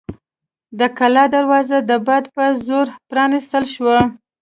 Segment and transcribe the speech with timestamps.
[0.79, 3.99] د کلا دروازه د باد په زور پرانیستل شوه.